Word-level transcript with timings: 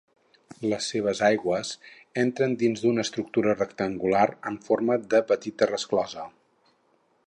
Les 0.69 0.85
seves 0.93 1.19
aigües 1.27 1.73
entren 2.23 2.57
dins 2.63 2.83
d’una 2.85 3.05
estructurar 3.09 3.55
rectangular 3.61 4.27
en 4.53 4.61
forma 4.69 5.01
de 5.15 5.25
petita 5.35 5.73
resclosa. 5.77 6.31